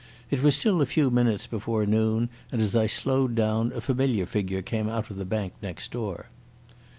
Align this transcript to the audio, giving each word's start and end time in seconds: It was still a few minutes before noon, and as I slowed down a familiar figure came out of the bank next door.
It 0.31 0.41
was 0.41 0.55
still 0.57 0.81
a 0.81 0.87
few 0.87 1.11
minutes 1.11 1.45
before 1.45 1.85
noon, 1.85 2.29
and 2.51 2.59
as 2.59 2.75
I 2.75 2.87
slowed 2.87 3.35
down 3.35 3.71
a 3.75 3.81
familiar 3.81 4.25
figure 4.25 4.63
came 4.63 4.89
out 4.89 5.11
of 5.11 5.15
the 5.17 5.25
bank 5.25 5.53
next 5.61 5.91
door. 5.91 6.25